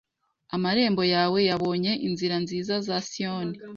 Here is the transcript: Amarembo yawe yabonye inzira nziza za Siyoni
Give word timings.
Amarembo 0.55 1.03
yawe 1.13 1.39
yabonye 1.49 1.91
inzira 2.07 2.35
nziza 2.43 2.73
za 2.87 2.97
Siyoni 3.07 3.57